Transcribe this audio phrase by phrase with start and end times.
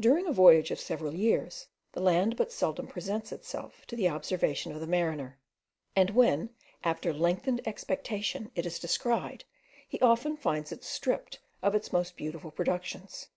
[0.00, 4.72] During a voyage of several years, the land but seldom presents itself to the observation
[4.72, 5.38] of the mariner,
[5.94, 6.48] and when,
[6.82, 9.44] after lengthened expectation, it is descried,
[9.86, 13.28] he often finds it stripped of its most beautiful productions.